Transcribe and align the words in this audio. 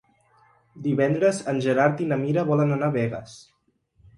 Divendres 0.87 1.41
en 1.53 1.61
Gerard 1.67 2.01
i 2.07 2.07
na 2.13 2.17
Mira 2.25 2.47
volen 2.51 2.77
anar 2.79 2.89
a 2.91 2.97
Begues. 2.99 3.37